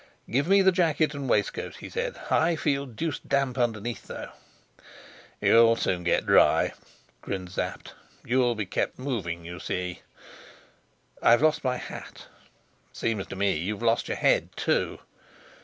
"Give 0.27 0.47
me 0.47 0.63
the 0.63 0.71
jacket 0.71 1.13
and 1.13 1.29
waistcoat," 1.29 1.75
he 1.75 1.87
said. 1.87 2.19
"I 2.31 2.55
feel 2.55 2.87
deuced 2.87 3.29
damp 3.29 3.59
underneath, 3.59 4.07
though." 4.07 4.31
"You'll 5.39 5.75
soon 5.75 6.03
get 6.03 6.25
dry," 6.25 6.73
grinned 7.21 7.51
Sapt. 7.51 7.93
"You'll 8.25 8.55
be 8.55 8.65
kept 8.65 8.97
moving, 8.97 9.45
you 9.45 9.59
see." 9.59 10.01
"I've 11.21 11.43
lost 11.43 11.63
my 11.63 11.77
hat." 11.77 12.25
"Seems 12.91 13.27
to 13.27 13.35
me 13.35 13.55
you've 13.57 13.83
lost 13.83 14.07
your 14.07 14.17
head 14.17 14.49
too." 14.55 14.97